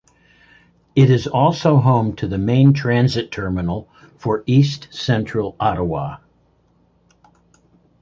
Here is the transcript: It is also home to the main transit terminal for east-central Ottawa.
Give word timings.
It 0.95 1.11
is 1.11 1.27
also 1.27 1.77
home 1.77 2.15
to 2.15 2.27
the 2.27 2.39
main 2.39 2.73
transit 2.73 3.29
terminal 3.31 3.87
for 4.17 4.41
east-central 4.47 5.55
Ottawa. 5.59 6.17